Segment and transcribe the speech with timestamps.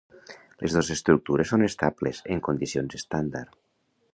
[0.61, 3.55] Les dos estructures són estables en condicions estàndard.